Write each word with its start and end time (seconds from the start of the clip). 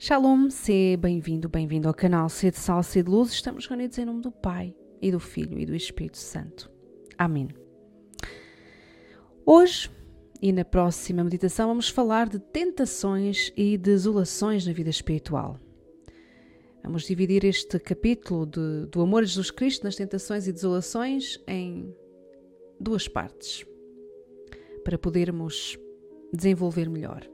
Shalom, 0.00 0.48
seja 0.48 0.96
bem-vindo, 0.96 1.48
bem-vindo 1.48 1.88
ao 1.88 1.92
canal 1.92 2.28
Sede 2.28 2.56
Sal, 2.56 2.84
Sede 2.84 3.10
Luz. 3.10 3.32
Estamos 3.32 3.66
reunidos 3.66 3.98
em 3.98 4.04
nome 4.04 4.20
do 4.22 4.30
Pai, 4.30 4.72
e 5.02 5.10
do 5.10 5.18
Filho, 5.18 5.58
e 5.58 5.66
do 5.66 5.74
Espírito 5.74 6.18
Santo. 6.18 6.70
Amém. 7.18 7.48
Hoje 9.44 9.90
e 10.40 10.52
na 10.52 10.64
próxima 10.64 11.24
meditação 11.24 11.66
vamos 11.66 11.88
falar 11.88 12.28
de 12.28 12.38
tentações 12.38 13.52
e 13.56 13.76
desolações 13.76 14.64
na 14.64 14.72
vida 14.72 14.88
espiritual. 14.88 15.58
Vamos 16.84 17.02
dividir 17.02 17.44
este 17.44 17.80
capítulo 17.80 18.46
de, 18.46 18.86
do 18.86 19.02
amor 19.02 19.24
a 19.24 19.26
Jesus 19.26 19.50
Cristo 19.50 19.82
nas 19.82 19.96
tentações 19.96 20.46
e 20.46 20.52
desolações 20.52 21.42
em 21.44 21.92
duas 22.78 23.08
partes, 23.08 23.66
para 24.84 24.96
podermos 24.96 25.76
desenvolver 26.32 26.88
melhor. 26.88 27.28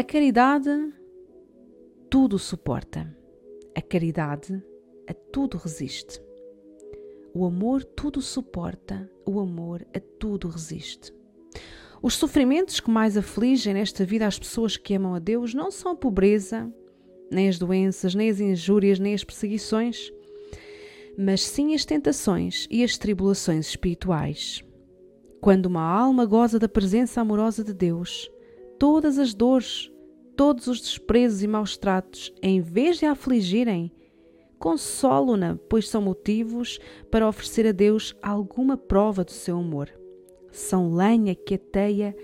A 0.00 0.02
caridade 0.02 0.70
tudo 2.08 2.38
suporta. 2.38 3.14
A 3.76 3.82
caridade 3.82 4.64
a 5.06 5.12
tudo 5.12 5.58
resiste. 5.58 6.22
O 7.34 7.44
amor 7.44 7.84
tudo 7.84 8.22
suporta, 8.22 9.10
o 9.26 9.38
amor 9.38 9.86
a 9.94 10.00
tudo 10.18 10.48
resiste. 10.48 11.12
Os 12.02 12.14
sofrimentos 12.14 12.80
que 12.80 12.90
mais 12.90 13.14
afligem 13.14 13.74
nesta 13.74 14.02
vida 14.02 14.26
as 14.26 14.38
pessoas 14.38 14.74
que 14.74 14.94
amam 14.94 15.14
a 15.14 15.18
Deus 15.18 15.52
não 15.52 15.70
são 15.70 15.92
a 15.92 15.96
pobreza, 15.96 16.72
nem 17.30 17.50
as 17.50 17.58
doenças, 17.58 18.14
nem 18.14 18.30
as 18.30 18.40
injúrias, 18.40 18.98
nem 18.98 19.12
as 19.12 19.22
perseguições, 19.22 20.10
mas 21.18 21.42
sim 21.42 21.74
as 21.74 21.84
tentações 21.84 22.66
e 22.70 22.82
as 22.82 22.96
tribulações 22.96 23.68
espirituais. 23.68 24.64
Quando 25.42 25.66
uma 25.66 25.82
alma 25.82 26.24
goza 26.24 26.58
da 26.58 26.70
presença 26.70 27.20
amorosa 27.20 27.62
de 27.62 27.74
Deus, 27.74 28.30
todas 28.80 29.18
as 29.18 29.34
dores, 29.34 29.92
todos 30.40 30.68
os 30.68 30.80
desprezos 30.80 31.42
e 31.42 31.46
maus 31.46 31.76
tratos, 31.76 32.32
em 32.42 32.62
vez 32.62 32.96
de 32.98 33.04
a 33.04 33.12
afligirem, 33.12 33.92
consolo-na, 34.58 35.58
pois 35.68 35.86
são 35.86 36.00
motivos 36.00 36.78
para 37.10 37.28
oferecer 37.28 37.66
a 37.66 37.72
Deus 37.72 38.16
alguma 38.22 38.74
prova 38.74 39.22
do 39.22 39.32
seu 39.32 39.58
amor. 39.58 39.92
São 40.50 40.94
lenha 40.94 41.34
que 41.34 41.56
ateia 41.56 42.16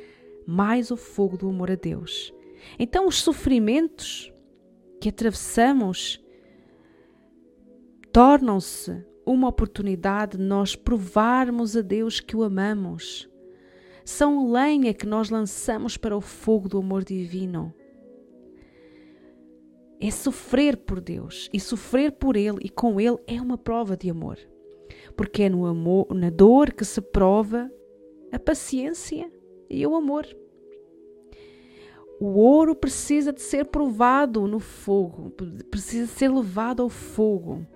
mais 0.47 0.91
o 0.91 0.97
fogo 0.97 1.37
do 1.37 1.47
amor 1.47 1.71
a 1.71 1.75
Deus. 1.75 2.33
Então, 2.79 3.07
os 3.07 3.21
sofrimentos 3.21 4.33
que 4.99 5.11
atravessamos 5.11 6.19
tornam-se 8.11 9.05
uma 9.27 9.49
oportunidade 9.49 10.39
de 10.39 10.43
nós 10.43 10.75
provarmos 10.75 11.77
a 11.77 11.83
Deus 11.83 12.19
que 12.19 12.35
o 12.35 12.43
amamos 12.43 13.29
são 14.07 14.51
lenha 14.51 14.95
que 14.95 15.05
nós 15.05 15.29
lançamos 15.29 15.99
para 15.99 16.17
o 16.17 16.23
fogo 16.23 16.67
do 16.67 16.79
amor 16.79 17.05
divino. 17.05 17.75
É 20.01 20.11
sofrer 20.11 20.77
por 20.77 21.01
Deus 21.01 21.49
e 21.53 21.59
sofrer 21.59 22.13
por 22.13 22.37
Ele 22.37 22.59
e 22.63 22.69
com 22.69 23.01
Ele 23.01 23.19
é 23.27 23.41
uma 23.41 23.57
prova 23.57 23.97
de 23.97 24.11
amor. 24.11 24.39
Porque 25.17 25.45
é 25.45 25.49
no 25.49 25.67
amor, 25.67 26.07
na 26.15 26.31
dor 26.31 26.73
que 26.73 26.85
se 26.85 27.01
prova 27.01 27.71
a 28.31 28.39
paciência 28.39 29.31
e 29.71 29.87
o 29.87 29.95
amor. 29.95 30.27
O 32.19 32.39
ouro 32.39 32.75
precisa 32.75 33.33
de 33.33 33.43
ser 33.43 33.67
provado 33.67 34.47
no 34.47 34.59
fogo, 34.59 35.31
precisa 35.71 36.07
ser 36.07 36.29
levado 36.29 36.83
ao 36.83 36.89
fogo. 36.89 37.67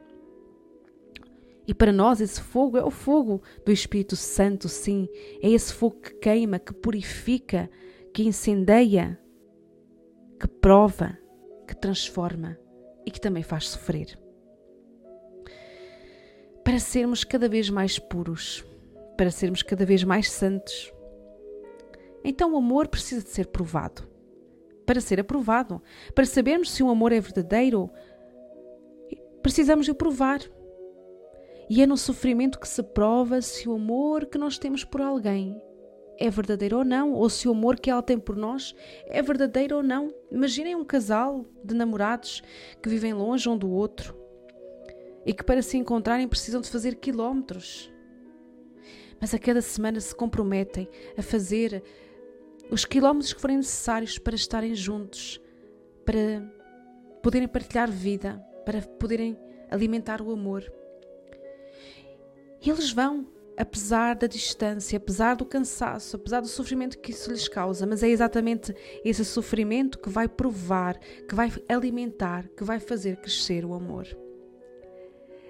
E 1.66 1.74
para 1.74 1.92
nós 1.92 2.20
esse 2.20 2.40
fogo 2.40 2.77
é 2.77 2.84
o 2.84 2.90
fogo 2.90 3.42
do 3.64 3.70
Espírito 3.70 4.16
Santo, 4.16 4.68
sim. 4.68 5.08
É 5.42 5.50
esse 5.50 5.72
fogo 5.72 6.00
que 6.00 6.14
queima, 6.14 6.58
que 6.58 6.72
purifica, 6.72 7.70
que 8.12 8.27
incendeia, 8.27 9.20
que 10.40 10.48
prova, 10.48 11.16
que 11.70 11.76
transforma 11.76 12.58
e 13.06 13.11
que 13.12 13.20
também 13.20 13.45
faz 13.45 13.68
sofrer. 13.68 14.18
Para 16.64 16.80
sermos 16.80 17.22
cada 17.22 17.48
vez 17.48 17.70
mais 17.70 17.96
puros, 17.96 18.64
para 19.17 19.30
sermos 19.30 19.62
cada 19.62 19.86
vez 19.86 20.02
mais 20.02 20.30
santos. 20.30 20.92
Então 22.24 22.55
o 22.55 22.56
amor 22.56 22.89
precisa 22.89 23.22
de 23.22 23.30
ser 23.30 23.46
provado. 23.46 24.08
Para 24.84 25.00
ser 25.00 25.20
aprovado, 25.20 25.80
para 26.12 26.27
sabermos 26.27 26.72
se 26.72 26.83
o 26.83 26.90
amor 26.90 27.12
é 27.12 27.20
verdadeiro, 27.20 27.89
precisamos 29.40 29.86
de 29.86 29.92
o 29.92 29.95
provar. 29.95 30.40
E 31.68 31.80
é 31.80 31.86
no 31.86 31.96
sofrimento 31.96 32.58
que 32.58 32.66
se 32.66 32.83
prova 32.83 33.40
se 33.40 33.68
o 33.68 33.74
amor 33.77 34.27
que 34.27 34.36
nós 34.36 34.58
temos 34.58 34.83
por 34.83 35.00
alguém 35.00 35.62
é 36.20 36.29
verdadeiro 36.29 36.77
ou 36.77 36.85
não, 36.85 37.14
ou 37.14 37.31
se 37.31 37.48
o 37.48 37.53
amor 37.53 37.81
que 37.81 37.91
ela 37.91 38.03
tem 38.03 38.19
por 38.19 38.36
nós 38.36 38.75
é 39.07 39.23
verdadeiro 39.23 39.77
ou 39.77 39.83
não. 39.83 40.14
Imaginem 40.31 40.77
um 40.77 40.85
casal 40.85 41.47
de 41.64 41.75
namorados 41.75 42.42
que 42.83 42.91
vivem 42.91 43.14
longe 43.14 43.48
um 43.48 43.57
do 43.57 43.70
outro 43.70 44.14
e 45.25 45.33
que 45.33 45.42
para 45.42 45.63
se 45.63 45.79
encontrarem 45.79 46.29
precisam 46.29 46.61
de 46.61 46.69
fazer 46.69 46.97
quilómetros. 46.97 47.91
Mas 49.19 49.33
a 49.33 49.39
cada 49.39 49.63
semana 49.63 49.98
se 49.98 50.14
comprometem 50.14 50.86
a 51.17 51.23
fazer 51.23 51.83
os 52.70 52.85
quilómetros 52.85 53.33
que 53.33 53.41
forem 53.41 53.57
necessários 53.57 54.19
para 54.19 54.35
estarem 54.35 54.75
juntos, 54.75 55.41
para 56.05 56.42
poderem 57.23 57.48
partilhar 57.48 57.91
vida, 57.91 58.37
para 58.64 58.83
poderem 58.83 59.39
alimentar 59.70 60.20
o 60.20 60.31
amor. 60.31 60.70
E 62.63 62.69
eles 62.69 62.92
vão, 62.92 63.27
apesar 63.60 64.14
da 64.14 64.26
distância, 64.26 64.96
apesar 64.96 65.36
do 65.36 65.44
cansaço, 65.44 66.16
apesar 66.16 66.40
do 66.40 66.48
sofrimento 66.48 66.98
que 66.98 67.10
isso 67.10 67.30
lhes 67.30 67.46
causa, 67.46 67.86
mas 67.86 68.02
é 68.02 68.08
exatamente 68.08 68.74
esse 69.04 69.24
sofrimento 69.24 69.98
que 69.98 70.08
vai 70.08 70.26
provar, 70.26 70.98
que 70.98 71.34
vai 71.34 71.52
alimentar, 71.68 72.48
que 72.56 72.64
vai 72.64 72.80
fazer 72.80 73.16
crescer 73.16 73.64
o 73.64 73.74
amor. 73.74 74.06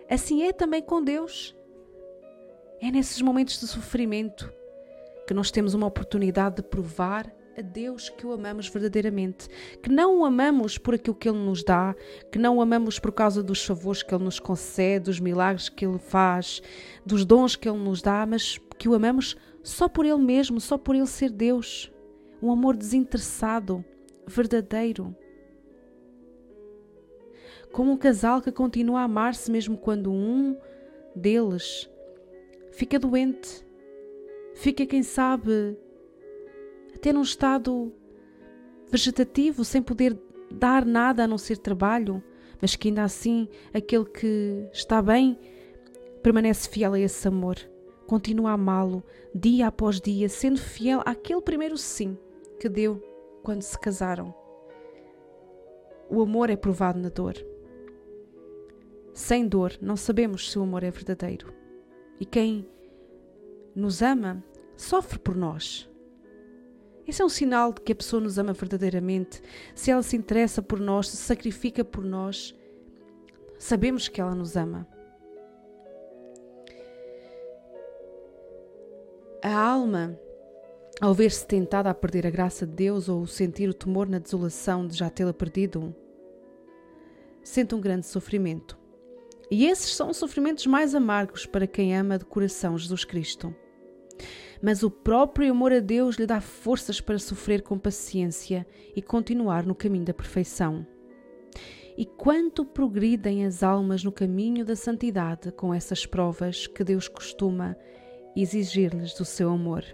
Assim 0.08 0.42
é 0.42 0.52
também 0.52 0.82
com 0.82 1.02
Deus. 1.02 1.56
É 2.80 2.90
nesses 2.90 3.22
momentos 3.22 3.60
de 3.60 3.68
sofrimento 3.68 4.52
que 5.26 5.34
nós 5.34 5.52
temos 5.52 5.74
uma 5.74 5.86
oportunidade 5.86 6.56
de 6.56 6.62
provar 6.62 7.32
a 7.56 7.62
Deus 7.62 8.08
que 8.08 8.26
o 8.26 8.32
amamos 8.32 8.68
verdadeiramente, 8.68 9.48
que 9.82 9.90
não 9.90 10.20
o 10.20 10.24
amamos 10.24 10.78
por 10.78 10.94
aquilo 10.94 11.14
que 11.14 11.28
Ele 11.28 11.38
nos 11.38 11.62
dá, 11.62 11.94
que 12.30 12.38
não 12.38 12.56
o 12.56 12.62
amamos 12.62 12.98
por 12.98 13.12
causa 13.12 13.42
dos 13.42 13.64
favores 13.64 14.02
que 14.02 14.14
Ele 14.14 14.24
nos 14.24 14.38
concede, 14.38 15.06
dos 15.06 15.20
milagres 15.20 15.68
que 15.68 15.84
Ele 15.84 15.98
faz, 15.98 16.62
dos 17.04 17.24
dons 17.24 17.56
que 17.56 17.68
Ele 17.68 17.78
nos 17.78 18.00
dá, 18.00 18.24
mas 18.26 18.58
que 18.78 18.88
o 18.88 18.94
amamos 18.94 19.36
só 19.62 19.88
por 19.88 20.06
Ele 20.06 20.18
mesmo, 20.18 20.60
só 20.60 20.78
por 20.78 20.94
Ele 20.94 21.06
ser 21.06 21.30
Deus. 21.30 21.92
Um 22.42 22.50
amor 22.50 22.76
desinteressado, 22.76 23.84
verdadeiro. 24.26 25.14
Como 27.72 27.92
um 27.92 27.96
casal 27.96 28.40
que 28.40 28.50
continua 28.50 29.00
a 29.00 29.04
amar-se 29.04 29.50
mesmo 29.50 29.76
quando 29.76 30.10
um 30.10 30.56
deles 31.14 31.88
fica 32.72 32.98
doente, 32.98 33.64
fica, 34.54 34.86
quem 34.86 35.02
sabe, 35.02 35.76
até 37.00 37.14
num 37.14 37.22
estado 37.22 37.90
vegetativo, 38.90 39.64
sem 39.64 39.80
poder 39.80 40.20
dar 40.52 40.84
nada 40.84 41.24
a 41.24 41.26
não 41.26 41.38
ser 41.38 41.56
trabalho, 41.56 42.22
mas 42.60 42.76
que 42.76 42.88
ainda 42.88 43.02
assim 43.02 43.48
aquele 43.72 44.04
que 44.04 44.68
está 44.70 45.00
bem 45.00 45.38
permanece 46.22 46.68
fiel 46.68 46.92
a 46.92 47.00
esse 47.00 47.26
amor, 47.26 47.56
continua 48.06 48.50
a 48.50 48.52
amá-lo 48.52 49.02
dia 49.34 49.68
após 49.68 49.98
dia, 49.98 50.28
sendo 50.28 50.60
fiel 50.60 51.00
àquele 51.06 51.40
primeiro 51.40 51.78
sim 51.78 52.18
que 52.58 52.68
deu 52.68 53.02
quando 53.42 53.62
se 53.62 53.78
casaram. 53.78 54.34
O 56.10 56.20
amor 56.20 56.50
é 56.50 56.56
provado 56.56 56.98
na 56.98 57.08
dor. 57.08 57.34
Sem 59.14 59.48
dor, 59.48 59.72
não 59.80 59.96
sabemos 59.96 60.50
se 60.50 60.58
o 60.58 60.62
amor 60.62 60.82
é 60.82 60.90
verdadeiro. 60.90 61.54
E 62.18 62.26
quem 62.26 62.68
nos 63.74 64.02
ama 64.02 64.44
sofre 64.76 65.18
por 65.18 65.34
nós. 65.34 65.89
Esse 67.10 67.22
é 67.22 67.24
um 67.24 67.28
sinal 67.28 67.72
de 67.72 67.80
que 67.80 67.90
a 67.90 67.96
pessoa 67.96 68.22
nos 68.22 68.38
ama 68.38 68.52
verdadeiramente. 68.52 69.42
Se 69.74 69.90
ela 69.90 70.00
se 70.00 70.16
interessa 70.16 70.62
por 70.62 70.78
nós, 70.78 71.08
se 71.08 71.16
sacrifica 71.16 71.84
por 71.84 72.04
nós, 72.04 72.54
sabemos 73.58 74.06
que 74.06 74.20
ela 74.20 74.32
nos 74.32 74.56
ama. 74.56 74.86
A 79.42 79.52
alma, 79.52 80.16
ao 81.00 81.12
ver-se 81.12 81.44
tentada 81.44 81.90
a 81.90 81.94
perder 81.94 82.28
a 82.28 82.30
graça 82.30 82.64
de 82.64 82.74
Deus 82.74 83.08
ou 83.08 83.26
sentir 83.26 83.68
o 83.68 83.74
temor 83.74 84.08
na 84.08 84.20
desolação 84.20 84.86
de 84.86 84.96
já 84.96 85.10
tê-la 85.10 85.32
perdido, 85.32 85.92
sente 87.42 87.74
um 87.74 87.80
grande 87.80 88.06
sofrimento. 88.06 88.78
E 89.50 89.66
esses 89.66 89.96
são 89.96 90.10
os 90.10 90.16
sofrimentos 90.16 90.64
mais 90.64 90.94
amargos 90.94 91.44
para 91.44 91.66
quem 91.66 91.96
ama 91.96 92.16
de 92.16 92.24
coração 92.24 92.78
Jesus 92.78 93.04
Cristo 93.04 93.52
mas 94.62 94.82
o 94.82 94.90
próprio 94.90 95.50
amor 95.50 95.72
a 95.72 95.80
Deus 95.80 96.16
lhe 96.16 96.26
dá 96.26 96.40
forças 96.40 97.00
para 97.00 97.18
sofrer 97.18 97.62
com 97.62 97.78
paciência 97.78 98.66
e 98.94 99.00
continuar 99.00 99.64
no 99.64 99.74
caminho 99.74 100.04
da 100.04 100.14
perfeição. 100.14 100.86
E 101.96 102.04
quanto 102.04 102.64
progridem 102.64 103.44
as 103.44 103.62
almas 103.62 104.04
no 104.04 104.12
caminho 104.12 104.64
da 104.64 104.76
santidade 104.76 105.52
com 105.52 105.74
essas 105.74 106.06
provas 106.06 106.66
que 106.66 106.84
Deus 106.84 107.08
costuma 107.08 107.76
exigir-lhes 108.36 109.14
do 109.14 109.24
seu 109.24 109.50
amor. 109.50 109.84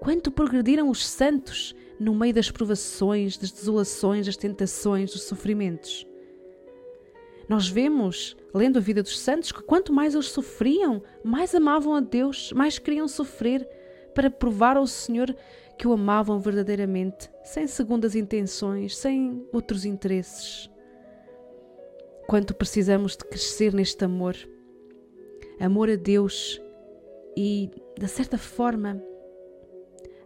Quanto 0.00 0.30
progrediram 0.30 0.88
os 0.88 1.06
santos 1.06 1.74
no 1.98 2.14
meio 2.14 2.34
das 2.34 2.50
provações, 2.50 3.36
das 3.36 3.52
desolações, 3.52 4.26
das 4.26 4.36
tentações, 4.36 5.12
dos 5.12 5.22
sofrimentos. 5.22 6.06
Nós 7.52 7.68
vemos, 7.68 8.34
lendo 8.54 8.78
a 8.78 8.80
vida 8.80 9.02
dos 9.02 9.20
santos, 9.20 9.52
que 9.52 9.62
quanto 9.62 9.92
mais 9.92 10.14
eles 10.14 10.28
sofriam, 10.28 11.02
mais 11.22 11.54
amavam 11.54 11.94
a 11.94 12.00
Deus, 12.00 12.50
mais 12.54 12.78
queriam 12.78 13.06
sofrer 13.06 13.68
para 14.14 14.30
provar 14.30 14.78
ao 14.78 14.86
Senhor 14.86 15.36
que 15.76 15.86
o 15.86 15.92
amavam 15.92 16.40
verdadeiramente, 16.40 17.30
sem 17.44 17.66
segundas 17.66 18.14
intenções, 18.14 18.96
sem 18.96 19.46
outros 19.52 19.84
interesses. 19.84 20.70
Quanto 22.26 22.54
precisamos 22.54 23.18
de 23.18 23.24
crescer 23.26 23.74
neste 23.74 24.02
amor, 24.02 24.34
amor 25.60 25.90
a 25.90 25.96
Deus 25.96 26.58
e, 27.36 27.68
de 27.98 28.08
certa 28.08 28.38
forma, 28.38 28.98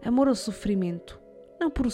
amor 0.01 0.29
ao 0.29 0.37
sofrimento, 0.37 1.21
não 1.59 1.73
por 1.73 1.87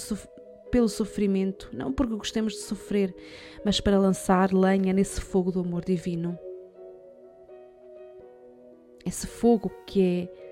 pelo 0.72 0.88
sofrimento, 0.88 1.68
não 1.70 1.92
porque 1.92 2.16
gostemos 2.16 2.54
de 2.54 2.60
sofrer, 2.60 3.14
mas 3.62 3.78
para 3.78 3.98
lançar 3.98 4.52
lenha 4.52 4.92
nesse 4.94 5.20
fogo 5.20 5.52
do 5.52 5.60
amor 5.60 5.84
divino. 5.84 6.36
Esse 9.04 9.26
fogo 9.26 9.70
que 9.86 10.02
é 10.02 10.42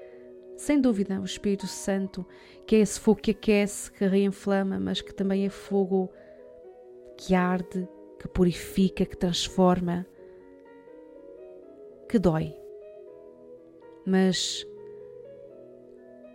sem 0.59 0.79
dúvida, 0.79 1.19
o 1.19 1.25
Espírito 1.25 1.67
Santo, 1.67 2.27
que 2.67 2.77
é 2.77 2.81
esse 2.81 3.01
fogo 3.01 3.23
que 3.23 3.31
aquece, 3.31 3.91
que 3.91 4.05
reinflama, 4.05 4.79
mas 4.79 5.01
que 5.01 5.15
também 5.15 5.47
é 5.47 5.49
fogo 5.49 6.11
que 7.17 7.35
arde, 7.35 7.89
que 8.19 8.29
purifica, 8.29 9.07
que 9.07 9.17
transforma, 9.17 10.07
que 12.07 12.19
dói. 12.19 12.55
Mas 14.05 14.67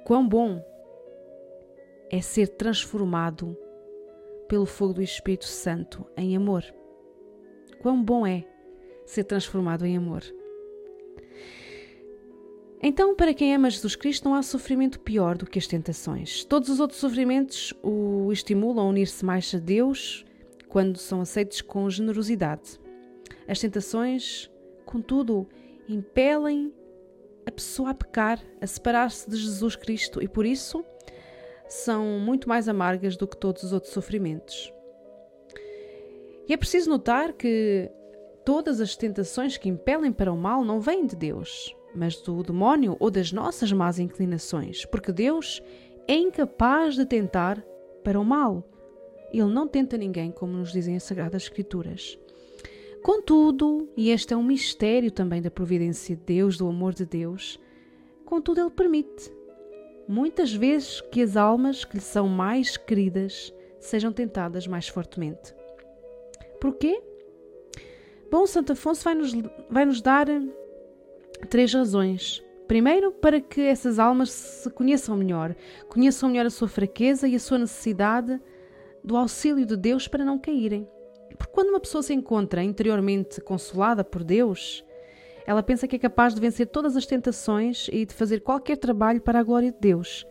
quão 0.06 0.28
bom 0.28 0.60
é 2.10 2.20
ser 2.20 2.48
transformado 2.48 3.56
pelo 4.48 4.66
fogo 4.66 4.94
do 4.94 5.02
Espírito 5.02 5.46
Santo 5.46 6.06
em 6.16 6.36
amor. 6.36 6.64
Quão 7.82 8.04
bom 8.04 8.26
é 8.26 8.46
ser 9.06 9.24
transformado 9.24 9.86
em 9.86 9.98
amor. 9.98 10.24
Então, 12.82 13.16
para 13.16 13.34
quem 13.34 13.56
ama 13.56 13.70
Jesus 13.70 13.96
Cristo, 13.96 14.26
não 14.26 14.36
há 14.36 14.44
sofrimento 14.44 15.00
pior 15.00 15.38
do 15.38 15.46
que 15.46 15.58
as 15.58 15.66
tentações. 15.66 16.44
Todos 16.44 16.70
os 16.70 16.80
outros 16.80 17.00
sofrimentos 17.00 17.74
o 17.82 18.32
estimulam 18.32 18.86
a 18.86 18.90
unir-se 18.90 19.26
mais 19.26 19.54
a 19.56 19.58
Deus 19.58 20.26
quando 20.68 20.98
são 20.98 21.22
aceitos 21.22 21.62
com 21.62 21.90
generosidade. 21.90 22.80
As 23.48 23.60
tentações, 23.60 24.52
contudo, 24.86 25.48
impelem 25.88 26.72
a 27.46 27.52
pessoa 27.52 27.92
a 27.92 27.94
pecar, 27.94 28.40
a 28.60 28.68
separar-se 28.68 29.30
de 29.30 29.38
Jesus 29.38 29.76
Cristo 29.76 30.22
e, 30.22 30.28
por 30.28 30.46
isso, 30.46 30.84
são 31.68 32.20
muito 32.20 32.48
mais 32.48 32.68
amargas 32.70 33.18
do 33.18 33.28
que 33.28 33.38
todos 33.38 33.64
os 33.64 33.74
outros 33.74 33.94
sofrimentos. 33.94 34.74
E 36.48 36.54
é 36.54 36.58
preciso 36.58 36.90
notar 36.90 37.34
que 37.34 37.90
todas 38.44 38.80
as 38.80 38.96
tentações 38.96 39.58
que 39.58 39.70
impelem 39.70 40.12
para 40.12 40.32
o 40.32 40.38
mal 40.38 40.64
não 40.64 40.80
vêm 40.80 41.06
de 41.06 41.16
Deus 41.16 41.76
mas 41.96 42.18
do 42.18 42.44
demónio 42.44 42.98
ou 43.00 43.10
das 43.10 43.32
nossas 43.32 43.72
más 43.72 43.98
inclinações, 43.98 44.86
porque 44.86 45.12
Deus 45.12 45.64
é 46.08 46.16
incapaz 46.16 46.96
de 46.96 47.06
tentar 47.06 47.64
para 48.04 48.20
o 48.20 48.26
mal. 48.26 48.64
Ele 49.32 49.52
não 49.52 49.68
tenta 49.68 49.98
ninguém, 49.98 50.32
como 50.32 50.54
nos 50.54 50.72
dizem 50.72 50.96
as 50.96 51.04
Sagradas 51.04 51.44
Escrituras. 51.44 52.20
Contudo, 53.02 53.90
e 53.96 54.10
este 54.10 54.34
é 54.34 54.38
um 54.38 54.44
mistério 54.44 55.12
também 55.12 55.42
da 55.42 55.52
providência 55.52 56.16
de 56.16 56.22
Deus, 56.24 56.58
do 56.58 56.68
amor 56.68 56.94
de 56.94 57.06
Deus, 57.06 57.60
contudo, 58.26 58.62
Ele 58.62 58.70
permite, 58.70 59.32
muitas 60.08 60.54
vezes, 60.54 61.02
que 61.02 61.22
as 61.22 61.36
almas 61.38 61.84
que 61.86 61.96
lhe 61.96 62.02
são 62.02 62.28
mais 62.28 62.78
queridas 62.78 63.54
sejam 63.80 64.12
tentadas 64.12 64.68
mais 64.68 64.88
fortemente. 64.88 65.54
Porquê? 66.60 67.02
Bom, 68.32 68.46
Santo 68.48 68.74
Afonso 68.74 69.04
vai 69.04 69.16
nos, 69.16 69.34
vai 69.70 69.86
nos 69.86 70.02
dar 70.02 70.28
Três 71.50 71.74
razões. 71.74 72.44
Primeiro, 72.68 73.12
para 73.12 73.40
que 73.40 73.62
essas 73.62 74.00
almas 74.00 74.32
se 74.32 74.70
conheçam 74.72 75.16
melhor, 75.16 75.56
conheçam 75.88 76.30
melhor 76.30 76.46
a 76.48 76.50
sua 76.50 76.68
fraqueza 76.68 77.28
e 77.28 77.36
a 77.36 77.40
sua 77.40 77.60
necessidade 77.60 78.42
do 79.04 79.16
auxílio 79.16 79.66
de 79.66 79.78
Deus 79.78 80.08
para 80.08 80.26
não 80.26 80.40
caírem. 80.40 80.88
Porque 81.38 81.54
quando 81.54 81.70
uma 81.70 81.80
pessoa 81.80 82.02
se 82.02 82.14
encontra 82.14 82.64
interiormente 82.64 83.40
consolada 83.42 84.04
por 84.04 84.24
Deus, 84.24 84.84
ela 85.46 85.62
pensa 85.62 85.88
que 85.88 85.96
é 85.96 86.00
capaz 86.00 86.34
de 86.34 86.42
vencer 86.42 86.68
todas 86.68 86.98
as 86.98 87.06
tentações 87.06 87.88
e 87.92 88.06
de 88.06 88.14
fazer 88.14 88.42
qualquer 88.42 88.78
trabalho 88.78 89.22
para 89.22 89.40
a 89.40 89.44
glória 89.44 89.72
de 89.72 89.78
Deus. 89.80 90.26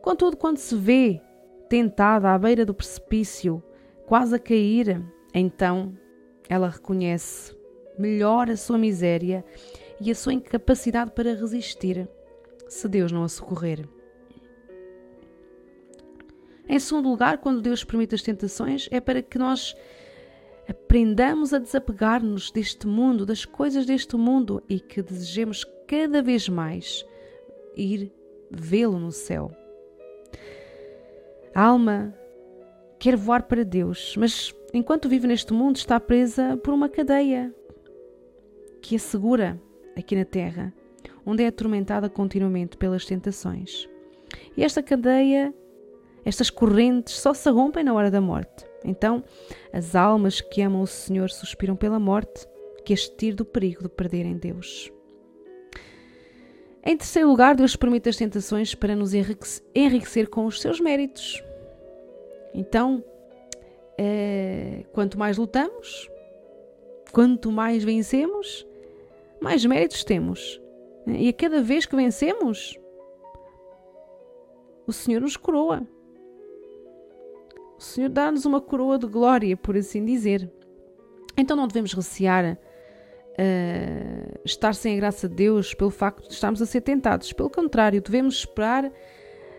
Contudo, 0.00 0.36
quando 0.36 0.58
se 0.58 0.74
vê 0.74 1.20
tentada 1.68 2.32
à 2.32 2.38
beira 2.38 2.66
do 2.66 2.74
precipício, 2.74 3.62
quase 4.06 4.34
a 4.34 4.38
cair, 4.38 5.02
então 5.32 5.96
ela 6.48 6.68
reconhece 6.68 7.56
melhor 7.98 8.50
a 8.50 8.56
sua 8.56 8.76
miséria 8.76 9.44
e 10.00 10.10
a 10.10 10.14
sua 10.14 10.34
incapacidade 10.34 11.12
para 11.12 11.34
resistir, 11.34 12.08
se 12.68 12.88
Deus 12.88 13.10
não 13.10 13.24
a 13.24 13.28
socorrer. 13.28 13.88
Em 16.68 16.78
segundo 16.78 17.08
lugar, 17.08 17.38
quando 17.38 17.60
Deus 17.60 17.84
permite 17.84 18.14
as 18.14 18.22
tentações, 18.22 18.88
é 18.90 19.00
para 19.00 19.22
que 19.22 19.38
nós 19.38 19.74
aprendamos 20.72 21.52
a 21.52 21.58
desapegar-nos 21.58 22.50
deste 22.50 22.86
mundo, 22.86 23.26
das 23.26 23.44
coisas 23.44 23.84
deste 23.84 24.16
mundo 24.16 24.62
e 24.68 24.80
que 24.80 25.02
desejemos 25.02 25.64
cada 25.86 26.22
vez 26.22 26.48
mais 26.48 27.06
ir 27.76 28.10
vê-lo 28.50 28.98
no 28.98 29.12
céu. 29.12 29.52
A 31.54 31.62
alma 31.62 32.14
quer 32.98 33.16
voar 33.16 33.42
para 33.42 33.64
Deus, 33.64 34.16
mas 34.16 34.54
enquanto 34.72 35.10
vive 35.10 35.26
neste 35.26 35.52
mundo 35.52 35.76
está 35.76 36.00
presa 36.00 36.56
por 36.56 36.72
uma 36.72 36.88
cadeia 36.88 37.54
que 38.80 38.96
a 38.96 38.98
segura 38.98 39.60
aqui 39.94 40.16
na 40.16 40.24
Terra, 40.24 40.72
onde 41.24 41.42
é 41.42 41.48
atormentada 41.48 42.08
continuamente 42.08 42.78
pelas 42.78 43.04
tentações. 43.04 43.86
E 44.56 44.64
esta 44.64 44.82
cadeia, 44.82 45.54
estas 46.24 46.50
correntes, 46.50 47.14
só 47.14 47.34
se 47.34 47.50
rompem 47.50 47.84
na 47.84 47.92
hora 47.94 48.10
da 48.10 48.20
morte. 48.20 48.64
Então, 48.84 49.22
as 49.72 49.94
almas 49.94 50.40
que 50.40 50.62
amam 50.62 50.82
o 50.82 50.86
Senhor 50.86 51.30
suspiram 51.30 51.76
pela 51.76 51.98
morte, 51.98 52.46
que 52.84 52.92
este 52.92 53.16
tiro 53.16 53.36
do 53.36 53.44
perigo 53.44 53.82
de 53.82 53.88
perderem 53.88 54.36
Deus. 54.36 54.92
Em 56.84 56.96
terceiro 56.96 57.28
lugar, 57.28 57.54
Deus 57.54 57.76
permite 57.76 58.08
as 58.08 58.16
tentações 58.16 58.74
para 58.74 58.96
nos 58.96 59.14
enriquecer 59.14 60.28
com 60.28 60.46
os 60.46 60.60
seus 60.60 60.80
méritos. 60.80 61.42
Então, 62.52 63.04
é, 63.96 64.84
quanto 64.92 65.16
mais 65.16 65.38
lutamos, 65.38 66.10
quanto 67.12 67.52
mais 67.52 67.84
vencemos, 67.84 68.66
mais 69.40 69.64
méritos 69.64 70.02
temos. 70.02 70.60
E 71.06 71.28
a 71.28 71.32
cada 71.32 71.62
vez 71.62 71.86
que 71.86 71.94
vencemos, 71.94 72.76
o 74.86 74.92
Senhor 74.92 75.20
nos 75.20 75.36
coroa. 75.36 75.86
O 77.82 77.84
Senhor 77.84 78.08
dá-nos 78.08 78.46
uma 78.46 78.60
coroa 78.60 78.96
de 78.96 79.08
glória, 79.08 79.56
por 79.56 79.76
assim 79.76 80.04
dizer. 80.04 80.48
Então 81.36 81.56
não 81.56 81.66
devemos 81.66 81.92
recear 81.92 82.56
uh, 82.56 84.40
estar 84.44 84.72
sem 84.72 84.94
a 84.94 84.96
graça 84.96 85.28
de 85.28 85.34
Deus 85.34 85.74
pelo 85.74 85.90
facto 85.90 86.28
de 86.28 86.32
estarmos 86.32 86.62
a 86.62 86.66
ser 86.66 86.82
tentados. 86.82 87.32
Pelo 87.32 87.50
contrário, 87.50 88.00
devemos 88.00 88.36
esperar 88.36 88.88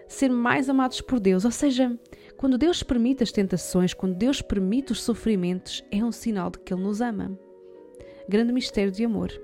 ser 0.08 0.30
mais 0.30 0.70
amados 0.70 1.02
por 1.02 1.20
Deus. 1.20 1.44
Ou 1.44 1.52
seja, 1.52 2.00
quando 2.38 2.58
Deus 2.58 2.82
permite 2.82 3.24
as 3.24 3.32
tentações, 3.32 3.94
quando 3.94 4.16
Deus 4.16 4.42
permite 4.42 4.94
os 4.94 5.04
sofrimentos, 5.04 5.84
é 5.92 6.02
um 6.02 6.12
sinal 6.14 6.50
de 6.50 6.60
que 6.60 6.74
Ele 6.74 6.82
nos 6.82 7.02
ama. 7.02 7.38
Grande 8.30 8.54
mistério 8.54 8.92
de 8.92 9.04
amor 9.04 9.38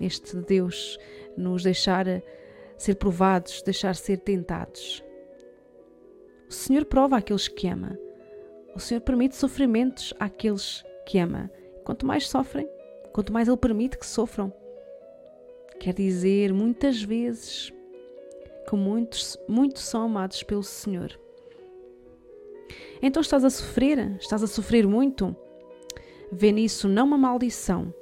este 0.00 0.36
Deus 0.36 0.98
nos 1.36 1.62
deixar 1.62 2.06
ser 2.76 2.96
provados, 2.96 3.62
deixar 3.62 3.94
ser 3.94 4.18
tentados. 4.18 5.04
O 6.48 6.52
Senhor 6.52 6.84
prova 6.86 7.18
aqueles 7.18 7.46
que 7.46 7.68
ama. 7.68 7.98
O 8.74 8.80
Senhor 8.80 9.00
permite 9.00 9.36
sofrimentos 9.36 10.14
àqueles 10.18 10.82
que 11.04 11.18
ama. 11.18 11.50
Quanto 11.84 12.06
mais 12.06 12.28
sofrem, 12.28 12.66
quanto 13.12 13.32
mais 13.32 13.48
Ele 13.48 13.56
permite 13.56 13.98
que 13.98 14.06
sofram. 14.06 14.52
Quer 15.78 15.92
dizer, 15.92 16.52
muitas 16.52 17.02
vezes, 17.02 17.72
que 18.68 18.74
muitos, 18.76 19.38
muitos 19.46 19.82
são 19.82 20.02
amados 20.02 20.42
pelo 20.42 20.62
Senhor. 20.62 21.18
Então 23.02 23.20
estás 23.20 23.44
a 23.44 23.50
sofrer? 23.50 24.16
Estás 24.18 24.42
a 24.42 24.46
sofrer 24.46 24.86
muito? 24.86 25.36
Vê 26.32 26.50
nisso 26.50 26.88
não 26.88 27.06
uma 27.06 27.18
maldição, 27.18 27.92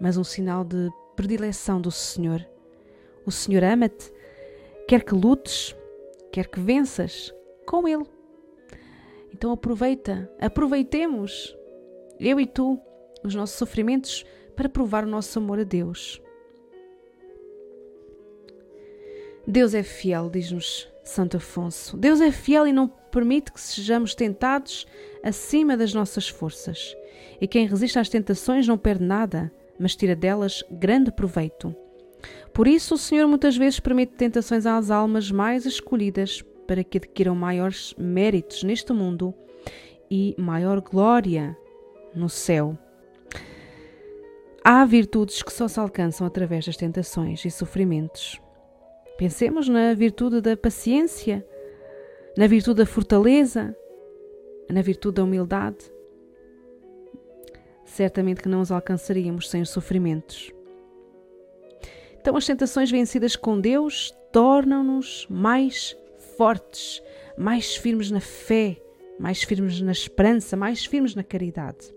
mas 0.00 0.16
um 0.16 0.24
sinal 0.24 0.62
de 0.62 0.90
predileção 1.16 1.80
do 1.80 1.90
Senhor. 1.90 2.46
O 3.26 3.30
Senhor 3.30 3.64
ama-te, 3.64 4.12
quer 4.86 5.02
que 5.02 5.14
lutes, 5.14 5.74
quer 6.30 6.48
que 6.48 6.60
venças 6.60 7.34
com 7.64 7.88
Ele. 7.88 8.04
Então 9.32 9.50
aproveita, 9.50 10.30
aproveitemos, 10.40 11.56
eu 12.20 12.38
e 12.38 12.46
tu, 12.46 12.78
os 13.24 13.34
nossos 13.34 13.56
sofrimentos 13.56 14.24
para 14.54 14.68
provar 14.68 15.04
o 15.04 15.08
nosso 15.08 15.38
amor 15.38 15.58
a 15.58 15.64
Deus. 15.64 16.22
Deus 19.46 19.74
é 19.74 19.82
fiel, 19.82 20.30
diz-nos 20.30 20.88
Santo 21.02 21.36
Afonso. 21.36 21.96
Deus 21.96 22.20
é 22.20 22.30
fiel 22.30 22.66
e 22.66 22.72
não 22.72 22.88
permite 22.88 23.52
que 23.52 23.60
sejamos 23.60 24.14
tentados 24.14 24.86
acima 25.22 25.76
das 25.76 25.92
nossas 25.92 26.28
forças. 26.28 26.96
E 27.40 27.46
quem 27.46 27.66
resiste 27.66 27.98
às 27.98 28.08
tentações 28.08 28.66
não 28.66 28.78
perde 28.78 29.04
nada, 29.04 29.52
mas 29.78 29.94
tira 29.94 30.16
delas 30.16 30.64
grande 30.70 31.12
proveito. 31.12 31.74
Por 32.52 32.66
isso, 32.66 32.94
o 32.94 32.98
Senhor 32.98 33.26
muitas 33.28 33.56
vezes 33.56 33.80
permite 33.80 34.14
tentações 34.14 34.64
às 34.64 34.90
almas 34.90 35.30
mais 35.30 35.66
escolhidas 35.66 36.42
para 36.66 36.84
que 36.84 36.98
adquiram 36.98 37.34
maiores 37.34 37.94
méritos 37.98 38.62
neste 38.62 38.92
mundo 38.92 39.34
e 40.10 40.34
maior 40.38 40.80
glória 40.80 41.56
no 42.14 42.28
céu. 42.28 42.78
Há 44.62 44.84
virtudes 44.84 45.42
que 45.42 45.52
só 45.52 45.68
se 45.68 45.78
alcançam 45.78 46.26
através 46.26 46.64
das 46.64 46.76
tentações 46.76 47.44
e 47.44 47.50
sofrimentos. 47.50 48.40
Pensemos 49.18 49.68
na 49.68 49.92
virtude 49.94 50.40
da 50.40 50.56
paciência, 50.56 51.46
na 52.36 52.46
virtude 52.46 52.78
da 52.78 52.86
fortaleza, 52.86 53.76
na 54.70 54.80
virtude 54.80 55.16
da 55.16 55.24
humildade. 55.24 55.92
Certamente 57.84 58.42
que 58.42 58.48
não 58.48 58.60
os 58.60 58.72
alcançaríamos 58.72 59.50
sem 59.50 59.60
os 59.60 59.70
sofrimentos. 59.70 60.50
Então, 62.18 62.34
as 62.36 62.46
tentações 62.46 62.90
vencidas 62.90 63.36
com 63.36 63.60
Deus 63.60 64.16
tornam-nos 64.32 65.26
mais 65.28 65.94
fortes, 66.36 67.02
mais 67.36 67.76
firmes 67.76 68.10
na 68.10 68.20
fé, 68.20 68.76
mais 69.18 69.42
firmes 69.42 69.80
na 69.80 69.92
esperança, 69.92 70.56
mais 70.56 70.84
firmes 70.84 71.14
na 71.14 71.22
caridade. 71.22 71.92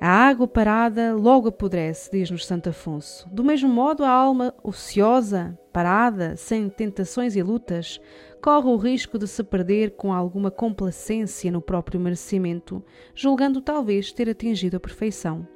A 0.00 0.08
água 0.08 0.46
parada 0.46 1.14
logo 1.14 1.48
apodrece, 1.48 2.10
diz-nos 2.10 2.44
Santo 2.44 2.68
Afonso. 2.68 3.26
Do 3.30 3.42
mesmo 3.42 3.68
modo, 3.68 4.04
a 4.04 4.10
alma 4.10 4.54
ociosa, 4.62 5.58
parada, 5.72 6.36
sem 6.36 6.68
tentações 6.68 7.36
e 7.36 7.42
lutas, 7.42 7.98
corre 8.42 8.68
o 8.68 8.76
risco 8.76 9.18
de 9.18 9.26
se 9.26 9.42
perder 9.42 9.92
com 9.92 10.12
alguma 10.12 10.50
complacência 10.50 11.50
no 11.50 11.62
próprio 11.62 11.98
merecimento, 11.98 12.84
julgando 13.14 13.62
talvez 13.62 14.12
ter 14.12 14.28
atingido 14.28 14.76
a 14.76 14.80
perfeição. 14.80 15.48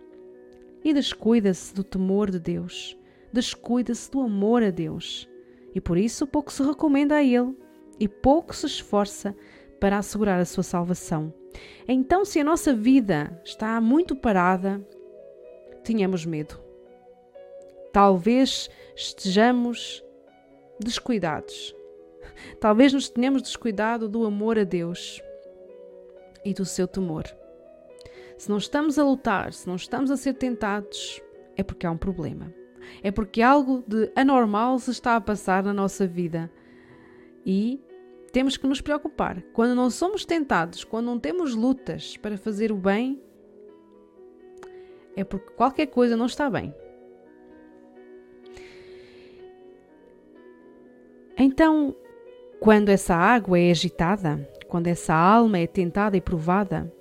E 0.83 0.95
descuida-se 0.95 1.75
do 1.75 1.85
temor 1.85 2.31
de 2.31 2.39
Deus, 2.39 2.97
descuida-se 3.31 4.11
do 4.11 4.21
amor 4.21 4.63
a 4.63 4.71
Deus, 4.71 5.29
e 5.79 5.81
por 5.81 5.97
isso 5.97 6.27
pouco 6.27 6.53
se 6.53 6.61
recomenda 6.61 7.15
a 7.15 7.23
Ele 7.23 7.57
e 8.01 8.09
pouco 8.09 8.53
se 8.55 8.67
esforça 8.67 9.33
para 9.79 9.99
assegurar 9.99 10.41
a 10.41 10.45
sua 10.45 10.65
salvação. 10.65 11.33
Então, 11.87 12.25
se 12.25 12.41
a 12.41 12.45
nossa 12.45 12.75
vida 12.75 13.41
está 13.45 13.81
muito 13.81 14.17
parada, 14.17 14.85
tenhamos 15.85 16.27
medo. 16.27 16.61
Talvez 17.93 18.69
estejamos 18.97 20.05
descuidados. 20.81 21.73
Talvez 22.59 22.93
nos 22.93 23.09
tenhamos 23.09 23.41
descuidado 23.41 24.09
do 24.09 24.27
amor 24.27 24.59
a 24.59 24.65
Deus 24.65 25.23
e 26.45 26.53
do 26.53 26.65
seu 26.65 26.89
temor. 26.89 27.23
Se 28.37 28.51
não 28.51 28.59
estamos 28.59 28.99
a 28.99 29.05
lutar, 29.05 29.53
se 29.53 29.69
não 29.69 29.77
estamos 29.77 30.11
a 30.11 30.17
ser 30.17 30.35
tentados, 30.35 31.23
é 31.57 31.63
porque 31.63 31.87
há 31.87 31.91
um 31.93 31.97
problema. 31.97 32.58
É 33.03 33.11
porque 33.11 33.43
algo 33.43 33.85
de 33.87 34.11
anormal 34.15 34.79
se 34.79 34.91
está 34.91 35.17
a 35.17 35.21
passar 35.21 35.63
na 35.63 35.73
nossa 35.73 36.07
vida. 36.07 36.51
E 37.45 37.81
temos 38.33 38.57
que 38.57 38.67
nos 38.67 38.81
preocupar. 38.81 39.43
Quando 39.53 39.75
não 39.75 39.91
somos 39.91 40.25
tentados, 40.25 40.85
quando 40.85 41.07
não 41.07 41.19
temos 41.19 41.55
lutas 41.55 42.17
para 42.17 42.37
fazer 42.37 42.71
o 42.71 42.77
bem, 42.77 43.21
é 45.17 45.25
porque 45.25 45.51
qualquer 45.53 45.87
coisa 45.87 46.17
não 46.17 46.27
está 46.27 46.49
bem. 46.49 46.75
Então, 51.37 51.95
quando 52.61 52.89
essa 52.89 53.15
água 53.15 53.59
é 53.59 53.71
agitada, 53.71 54.49
quando 54.67 54.89
essa 54.89 55.15
alma 55.15 55.59
é 55.59 55.67
tentada 55.67 56.17
e 56.17 56.21
provada, 56.21 56.93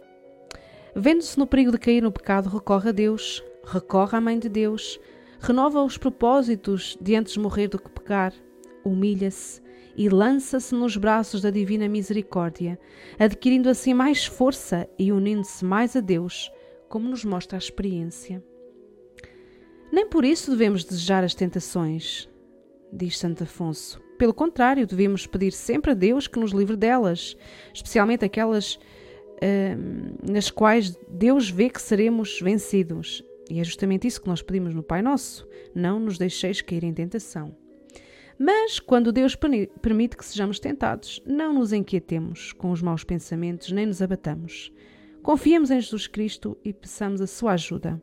vendo-se 0.95 1.37
no 1.37 1.47
perigo 1.47 1.71
de 1.71 1.79
cair 1.79 2.01
no 2.01 2.11
pecado, 2.11 2.47
recorre 2.47 2.89
a 2.89 2.91
Deus, 2.91 3.43
recorre 3.63 4.17
à 4.17 4.21
Mãe 4.21 4.37
de 4.39 4.47
Deus, 4.47 4.99
renova 5.39 5.83
os 5.83 5.97
propósitos 5.97 6.97
de 7.01 7.15
antes 7.15 7.37
morrer 7.37 7.67
do 7.67 7.79
que 7.79 7.89
pecar, 7.89 8.33
humilha-se, 8.83 9.61
e 9.97 10.09
lança-se 10.09 10.75
nos 10.75 10.95
braços 10.95 11.41
da 11.41 11.49
Divina 11.49 11.89
Misericórdia, 11.89 12.79
adquirindo 13.17 13.67
assim 13.67 13.95
mais 13.95 14.25
força 14.25 14.87
e 14.97 15.11
unindo-se 15.11 15.65
mais 15.65 15.95
a 15.95 15.99
Deus, 15.99 16.51
como 16.87 17.09
nos 17.09 17.25
mostra 17.25 17.57
a 17.57 17.59
experiência. 17.59 18.43
Nem 19.91 20.07
por 20.07 20.23
isso 20.23 20.51
devemos 20.51 20.83
desejar 20.83 21.23
as 21.23 21.33
tentações, 21.33 22.29
diz 22.93 23.17
Santo 23.17 23.43
Afonso. 23.43 23.99
Pelo 24.17 24.33
contrário, 24.33 24.85
devemos 24.85 25.25
pedir 25.25 25.51
sempre 25.51 25.91
a 25.91 25.95
Deus 25.95 26.27
que 26.27 26.39
nos 26.39 26.51
livre 26.51 26.75
delas, 26.75 27.35
especialmente 27.73 28.23
aquelas 28.25 28.75
uh, 28.75 30.31
nas 30.31 30.51
quais 30.51 30.97
Deus 31.09 31.49
vê 31.49 31.69
que 31.69 31.81
seremos 31.81 32.39
vencidos. 32.41 33.23
E 33.49 33.59
é 33.59 33.63
justamente 33.63 34.07
isso 34.07 34.21
que 34.21 34.27
nós 34.27 34.41
pedimos 34.41 34.73
no 34.73 34.83
Pai 34.83 35.01
Nosso: 35.01 35.47
não 35.73 35.99
nos 35.99 36.17
deixeis 36.17 36.61
cair 36.61 36.83
em 36.83 36.93
tentação. 36.93 37.55
Mas, 38.39 38.79
quando 38.79 39.11
Deus 39.11 39.35
permite 39.81 40.15
que 40.15 40.25
sejamos 40.25 40.59
tentados, 40.59 41.21
não 41.25 41.53
nos 41.53 41.73
inquietemos 41.73 42.53
com 42.53 42.71
os 42.71 42.81
maus 42.81 43.03
pensamentos 43.03 43.71
nem 43.71 43.85
nos 43.85 44.01
abatamos. 44.01 44.71
Confiemos 45.23 45.71
em 45.71 45.81
Jesus 45.81 46.05
Cristo 46.05 46.55
e 46.63 46.71
peçamos 46.71 47.19
a 47.19 47.27
sua 47.27 47.53
ajuda. 47.53 48.01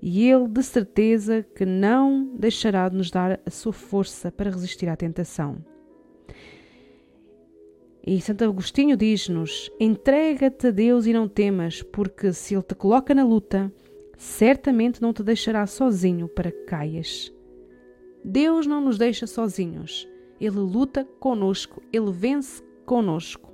E 0.00 0.28
Ele, 0.30 0.48
de 0.48 0.62
certeza, 0.62 1.46
que 1.54 1.66
não 1.66 2.34
deixará 2.34 2.88
de 2.88 2.96
nos 2.96 3.10
dar 3.10 3.40
a 3.44 3.50
sua 3.50 3.72
força 3.72 4.32
para 4.32 4.50
resistir 4.50 4.88
à 4.88 4.96
tentação. 4.96 5.62
E 8.06 8.20
Santo 8.20 8.44
Agostinho 8.44 8.96
diz-nos: 8.96 9.70
entrega-te 9.80 10.68
a 10.68 10.70
Deus 10.70 11.06
e 11.06 11.12
não 11.12 11.28
temas, 11.28 11.82
porque 11.82 12.32
se 12.32 12.54
Ele 12.54 12.62
te 12.62 12.74
coloca 12.74 13.14
na 13.14 13.24
luta, 13.24 13.72
certamente 14.16 15.00
não 15.02 15.12
te 15.12 15.22
deixará 15.22 15.66
sozinho 15.66 16.28
para 16.28 16.50
que 16.50 16.64
caias. 16.64 17.32
Deus 18.24 18.66
não 18.66 18.80
nos 18.80 18.98
deixa 18.98 19.26
sozinhos. 19.26 20.08
Ele 20.40 20.58
luta 20.58 21.04
conosco, 21.20 21.82
ele 21.92 22.10
vence 22.10 22.62
conosco. 22.84 23.52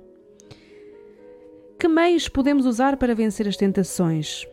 Que 1.79 1.87
meios 1.87 2.27
podemos 2.27 2.65
usar 2.65 2.97
para 2.97 3.13
vencer 3.13 3.47
as 3.47 3.57
tentações? 3.57 4.47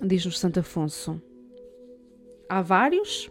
Diz-nos 0.00 0.38
Santo 0.38 0.60
Afonso. 0.60 1.20
Há 2.48 2.62
vários. 2.62 3.30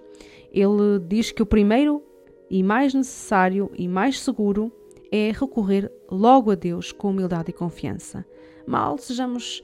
Ele 0.51 0.99
diz 1.07 1.31
que 1.31 1.41
o 1.41 1.45
primeiro 1.45 2.03
e 2.49 2.63
mais 2.63 2.93
necessário 2.93 3.71
e 3.75 3.87
mais 3.87 4.19
seguro 4.19 4.71
é 5.11 5.31
recorrer 5.31 5.91
logo 6.09 6.51
a 6.51 6.55
Deus 6.55 6.91
com 6.91 7.09
humildade 7.09 7.51
e 7.51 7.53
confiança. 7.53 8.25
Mal 8.65 8.97
sejamos 8.97 9.63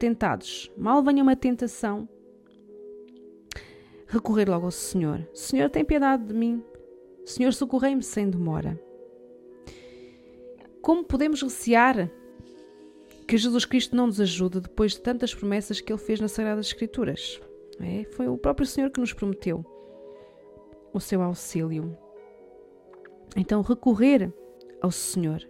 tentados, 0.00 0.72
mal 0.78 1.02
venha 1.02 1.22
uma 1.22 1.36
tentação, 1.36 2.08
recorrer 4.06 4.48
logo 4.48 4.64
ao 4.64 4.70
Senhor. 4.70 5.28
Senhor, 5.34 5.68
tem 5.68 5.84
piedade 5.84 6.24
de 6.24 6.34
mim. 6.34 6.64
Senhor, 7.24 7.52
socorrei-me 7.52 8.02
sem 8.02 8.28
demora. 8.28 8.80
Como 10.80 11.04
podemos 11.04 11.42
recear 11.42 12.10
que 13.28 13.36
Jesus 13.36 13.66
Cristo 13.66 13.94
não 13.94 14.06
nos 14.06 14.20
ajude 14.20 14.60
depois 14.60 14.92
de 14.92 15.02
tantas 15.02 15.34
promessas 15.34 15.80
que 15.80 15.92
Ele 15.92 16.00
fez 16.00 16.18
nas 16.18 16.32
Sagradas 16.32 16.66
Escrituras? 16.66 17.38
É? 17.78 18.04
Foi 18.12 18.26
o 18.26 18.38
próprio 18.38 18.66
Senhor 18.66 18.90
que 18.90 19.00
nos 19.00 19.12
prometeu 19.12 19.64
o 20.94 20.98
seu 20.98 21.20
auxílio. 21.20 21.96
Então, 23.36 23.60
recorrer 23.60 24.32
ao 24.80 24.90
Senhor. 24.90 25.46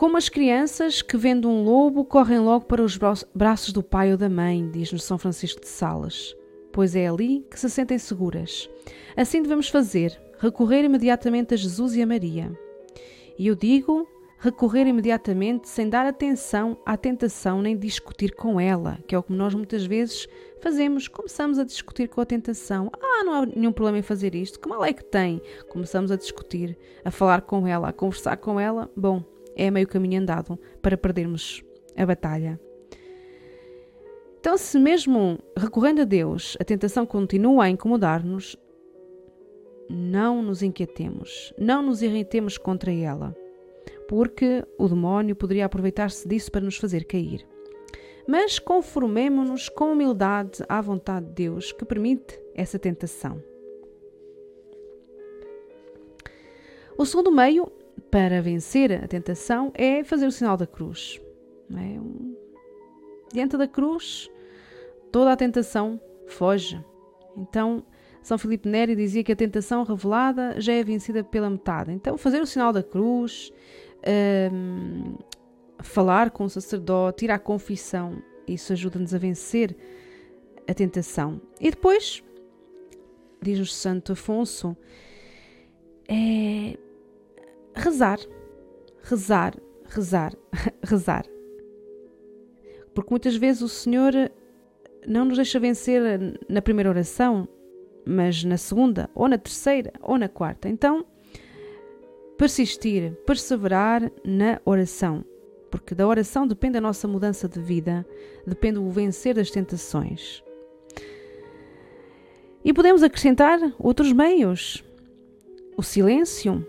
Como 0.00 0.16
as 0.16 0.30
crianças 0.30 1.02
que, 1.02 1.18
vendo 1.18 1.46
um 1.46 1.62
lobo, 1.62 2.06
correm 2.06 2.38
logo 2.38 2.64
para 2.64 2.82
os 2.82 2.98
braços 3.34 3.70
do 3.70 3.82
pai 3.82 4.10
ou 4.10 4.16
da 4.16 4.30
mãe, 4.30 4.66
diz-nos 4.70 5.04
São 5.04 5.18
Francisco 5.18 5.60
de 5.60 5.68
Sales 5.68 6.34
pois 6.72 6.96
é 6.96 7.06
ali 7.06 7.44
que 7.50 7.60
se 7.60 7.68
sentem 7.68 7.98
seguras. 7.98 8.66
Assim 9.14 9.42
devemos 9.42 9.68
fazer, 9.68 10.18
recorrer 10.38 10.84
imediatamente 10.84 11.52
a 11.52 11.56
Jesus 11.58 11.94
e 11.96 12.00
a 12.00 12.06
Maria. 12.06 12.50
E 13.38 13.46
eu 13.46 13.54
digo 13.54 14.08
recorrer 14.38 14.86
imediatamente 14.86 15.68
sem 15.68 15.86
dar 15.86 16.06
atenção 16.06 16.78
à 16.86 16.96
tentação 16.96 17.60
nem 17.60 17.76
discutir 17.76 18.34
com 18.34 18.58
ela, 18.58 18.98
que 19.06 19.14
é 19.14 19.18
o 19.18 19.22
que 19.22 19.34
nós 19.34 19.54
muitas 19.54 19.84
vezes 19.84 20.26
fazemos. 20.62 21.08
Começamos 21.08 21.58
a 21.58 21.64
discutir 21.64 22.08
com 22.08 22.22
a 22.22 22.24
tentação. 22.24 22.90
Ah, 23.02 23.22
não 23.22 23.34
há 23.34 23.44
nenhum 23.44 23.72
problema 23.72 23.98
em 23.98 24.02
fazer 24.02 24.34
isto. 24.34 24.58
Que 24.58 24.66
mal 24.66 24.82
é 24.82 24.94
que 24.94 25.04
tem? 25.04 25.42
Começamos 25.68 26.10
a 26.10 26.16
discutir, 26.16 26.78
a 27.04 27.10
falar 27.10 27.42
com 27.42 27.66
ela, 27.66 27.90
a 27.90 27.92
conversar 27.92 28.38
com 28.38 28.58
ela. 28.58 28.90
Bom, 28.96 29.22
é 29.56 29.70
meio 29.70 29.86
caminho 29.86 30.20
andado 30.20 30.58
para 30.80 30.96
perdermos 30.96 31.62
a 31.96 32.06
batalha. 32.06 32.60
Então, 34.40 34.56
se 34.56 34.78
mesmo 34.78 35.38
recorrendo 35.56 36.00
a 36.00 36.04
Deus 36.04 36.56
a 36.58 36.64
tentação 36.64 37.04
continua 37.04 37.64
a 37.64 37.68
incomodar-nos, 37.68 38.56
não 39.88 40.42
nos 40.42 40.62
inquietemos, 40.62 41.52
não 41.58 41.82
nos 41.82 42.00
irritemos 42.00 42.56
contra 42.56 42.92
ela, 42.92 43.36
porque 44.08 44.64
o 44.78 44.88
demónio 44.88 45.36
poderia 45.36 45.66
aproveitar-se 45.66 46.26
disso 46.26 46.50
para 46.50 46.64
nos 46.64 46.76
fazer 46.76 47.04
cair. 47.04 47.46
Mas 48.26 48.58
conformemo-nos 48.58 49.68
com 49.68 49.92
humildade 49.92 50.64
à 50.68 50.80
vontade 50.80 51.26
de 51.26 51.32
Deus 51.32 51.72
que 51.72 51.84
permite 51.84 52.40
essa 52.54 52.78
tentação. 52.78 53.42
O 56.96 57.04
segundo 57.04 57.32
meio 57.32 57.70
para 58.10 58.42
vencer 58.42 58.92
a 58.92 59.06
tentação 59.06 59.70
é 59.74 60.02
fazer 60.02 60.26
o 60.26 60.32
sinal 60.32 60.56
da 60.56 60.66
cruz. 60.66 61.20
É? 61.72 62.00
Diante 63.32 63.56
da 63.56 63.68
cruz, 63.68 64.28
toda 65.12 65.32
a 65.32 65.36
tentação 65.36 66.00
foge. 66.26 66.82
Então, 67.36 67.84
São 68.22 68.36
Filipe 68.36 68.68
Neri 68.68 68.96
dizia 68.96 69.22
que 69.22 69.32
a 69.32 69.36
tentação 69.36 69.84
revelada 69.84 70.60
já 70.60 70.72
é 70.72 70.82
vencida 70.82 71.22
pela 71.22 71.48
metade. 71.48 71.92
Então, 71.92 72.18
fazer 72.18 72.40
o 72.40 72.46
sinal 72.46 72.72
da 72.72 72.82
cruz, 72.82 73.52
um, 74.52 75.14
falar 75.78 76.30
com 76.30 76.44
o 76.44 76.50
sacerdote, 76.50 77.24
ir 77.24 77.30
à 77.30 77.38
confissão, 77.38 78.20
isso 78.46 78.72
ajuda-nos 78.72 79.14
a 79.14 79.18
vencer 79.18 79.76
a 80.66 80.74
tentação. 80.74 81.40
E 81.60 81.70
depois, 81.70 82.22
diz-nos 83.40 83.74
Santo 83.74 84.12
Afonso, 84.12 84.76
é 86.08 86.76
rezar, 87.80 88.18
rezar, 89.02 89.54
rezar, 89.86 90.32
rezar. 90.82 91.24
Porque 92.94 93.10
muitas 93.10 93.36
vezes 93.36 93.62
o 93.62 93.68
Senhor 93.68 94.12
não 95.06 95.24
nos 95.24 95.36
deixa 95.36 95.58
vencer 95.58 96.02
na 96.48 96.60
primeira 96.60 96.90
oração, 96.90 97.48
mas 98.04 98.44
na 98.44 98.56
segunda, 98.56 99.08
ou 99.14 99.28
na 99.28 99.38
terceira, 99.38 99.92
ou 100.02 100.18
na 100.18 100.28
quarta. 100.28 100.68
Então, 100.68 101.04
persistir, 102.36 103.12
perseverar 103.26 104.10
na 104.24 104.60
oração, 104.64 105.24
porque 105.70 105.94
da 105.94 106.06
oração 106.06 106.46
depende 106.46 106.78
a 106.78 106.80
nossa 106.80 107.06
mudança 107.06 107.48
de 107.48 107.60
vida, 107.60 108.06
depende 108.46 108.78
o 108.78 108.90
vencer 108.90 109.34
das 109.34 109.50
tentações. 109.50 110.42
E 112.64 112.72
podemos 112.72 113.02
acrescentar 113.02 113.58
outros 113.78 114.12
meios: 114.12 114.84
o 115.76 115.82
silêncio, 115.82 116.66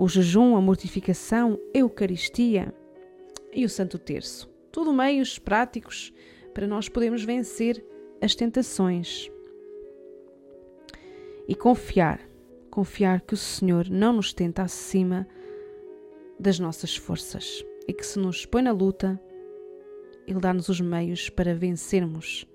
o 0.00 0.08
jejum, 0.08 0.56
a 0.56 0.62
mortificação, 0.62 1.60
a 1.74 1.78
Eucaristia 1.78 2.74
e 3.52 3.66
o 3.66 3.68
Santo 3.68 3.98
Terço. 3.98 4.48
Tudo 4.72 4.94
meios 4.94 5.38
práticos 5.38 6.10
para 6.54 6.66
nós 6.66 6.88
podermos 6.88 7.22
vencer 7.22 7.84
as 8.18 8.34
tentações. 8.34 9.30
E 11.46 11.54
confiar, 11.54 12.18
confiar 12.70 13.20
que 13.20 13.34
o 13.34 13.36
Senhor 13.36 13.90
não 13.90 14.14
nos 14.14 14.32
tenta 14.32 14.62
acima 14.62 15.28
das 16.38 16.58
nossas 16.58 16.96
forças 16.96 17.62
e 17.86 17.92
que 17.92 18.06
se 18.06 18.18
nos 18.18 18.46
põe 18.46 18.62
na 18.62 18.72
luta, 18.72 19.20
Ele 20.26 20.40
dá-nos 20.40 20.70
os 20.70 20.80
meios 20.80 21.28
para 21.28 21.54
vencermos 21.54 22.48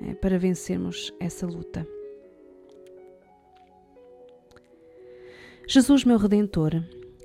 é, 0.00 0.14
para 0.14 0.38
vencermos 0.38 1.12
essa 1.18 1.44
luta. 1.44 1.84
Jesus, 5.66 6.04
meu 6.04 6.18
Redentor, 6.18 6.82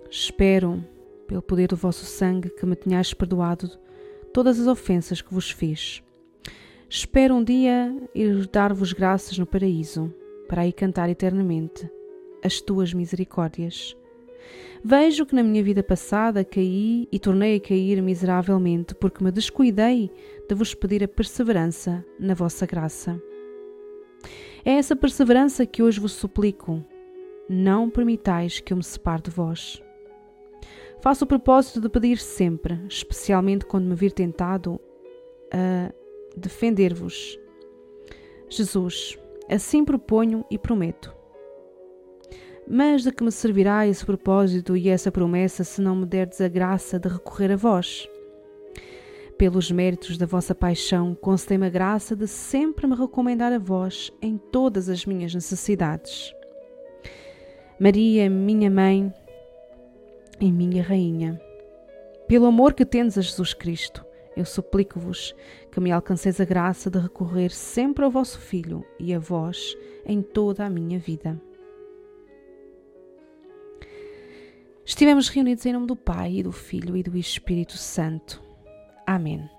espero, 0.10 0.82
pelo 1.28 1.42
poder 1.42 1.68
do 1.68 1.76
vosso 1.76 2.06
sangue, 2.06 2.50
que 2.50 2.66
me 2.66 2.76
tenhais 2.76 3.14
perdoado 3.14 3.70
todas 4.34 4.58
as 4.60 4.66
ofensas 4.66 5.22
que 5.22 5.34
vos 5.34 5.52
fiz. 5.52 6.02
Espero 6.90 7.36
um 7.36 7.44
dia 7.44 7.94
ir 8.16 8.48
dar-vos 8.48 8.94
graças 8.94 9.38
no 9.38 9.46
paraíso, 9.46 10.14
para 10.48 10.62
aí 10.62 10.72
cantar 10.72 11.10
eternamente 11.10 11.92
as 12.42 12.62
tuas 12.62 12.94
misericórdias. 12.94 13.96
Vejo 14.82 15.26
que 15.26 15.36
na 15.36 15.44
minha 15.44 15.62
vida 15.62 15.84
passada 15.84 16.46
caí 16.46 17.10
e 17.12 17.20
tornei 17.20 17.58
a 17.58 17.60
cair 17.60 18.02
miseravelmente 18.02 18.96
porque 18.96 19.22
me 19.22 19.32
descuidei 19.32 20.10
de 20.48 20.56
vos 20.56 20.74
pedir 20.74 21.04
a 21.04 21.08
perseverança 21.10 22.06
na 22.18 22.34
vossa 22.34 22.66
graça. 22.66 23.22
É 24.64 24.72
essa 24.72 24.96
perseverança 24.96 25.66
que 25.66 25.84
hoje 25.84 26.00
vos 26.00 26.14
suplico. 26.14 26.84
Não 27.50 27.90
permitais 27.90 28.60
que 28.60 28.72
eu 28.72 28.78
me 28.78 28.84
separe 28.84 29.24
de 29.24 29.32
vós. 29.32 29.82
Faço 31.02 31.26
o 31.26 31.28
propósito 31.28 31.82
de 31.82 31.90
pedir 31.90 32.20
sempre, 32.20 32.80
especialmente 32.88 33.66
quando 33.66 33.86
me 33.86 33.96
vir 33.96 34.12
tentado, 34.12 34.80
a 35.52 35.92
defender-vos. 36.38 37.40
Jesus, 38.48 39.18
assim 39.50 39.84
proponho 39.84 40.46
e 40.52 40.58
prometo 40.58 41.20
mas 42.70 43.02
de 43.02 43.12
que 43.12 43.24
me 43.24 43.32
servirá 43.32 43.88
esse 43.88 44.06
propósito 44.06 44.78
e 44.78 44.90
essa 44.90 45.12
promessa 45.12 45.64
se 45.64 45.82
não 45.82 45.96
me 45.96 46.06
derdes 46.06 46.40
a 46.40 46.48
graça 46.48 47.00
de 47.00 47.10
recorrer 47.10 47.52
a 47.52 47.56
vós? 47.56 48.08
Pelos 49.40 49.72
méritos 49.72 50.18
da 50.18 50.28
vossa 50.28 50.54
paixão, 50.54 51.16
concedei-me 51.16 51.66
a 51.66 51.70
graça 51.70 52.16
de 52.16 52.28
sempre 52.28 52.86
me 52.86 52.96
recomendar 52.96 53.52
a 53.52 53.58
vós 53.58 54.12
em 54.22 54.38
todas 54.38 54.88
as 54.88 55.04
minhas 55.04 55.34
necessidades. 55.34 56.32
Maria, 57.80 58.30
minha 58.30 58.70
mãe 58.70 59.14
e 60.42 60.52
minha 60.52 60.84
rainha, 60.84 61.40
pelo 62.28 62.46
amor 62.46 62.74
que 62.74 62.86
tendes 62.86 63.18
a 63.18 63.22
Jesus 63.22 63.54
Cristo, 63.54 64.06
eu 64.36 64.44
suplico-vos 64.44 65.34
que 65.72 65.80
me 65.80 65.90
alcanceis 65.90 66.42
a 66.42 66.46
graça 66.46 66.90
de 66.90 67.00
recorrer 67.00 67.52
sempre 67.52 68.04
ao 68.04 68.12
vosso 68.12 68.38
Filho 68.38 68.86
e 69.00 69.14
a 69.14 69.20
vós 69.20 69.78
em 70.06 70.22
toda 70.22 70.66
a 70.66 70.70
minha 70.70 71.00
vida. 71.00 71.42
Estivemos 74.86 75.30
reunidos 75.30 75.66
em 75.66 75.72
nome 75.72 75.88
do 75.88 75.96
Pai, 75.96 76.34
e 76.34 76.44
do 76.44 76.52
Filho 76.52 76.98
e 76.98 77.04
do 77.04 77.18
Espírito 77.18 77.78
Santo. 77.78 78.42
Amém. 79.08 79.50